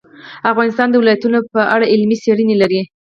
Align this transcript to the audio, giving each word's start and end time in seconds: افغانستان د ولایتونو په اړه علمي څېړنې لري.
افغانستان 0.51 0.87
د 0.91 0.95
ولایتونو 1.01 1.39
په 1.53 1.59
اړه 1.73 1.89
علمي 1.93 2.17
څېړنې 2.23 2.55
لري. 2.61 2.81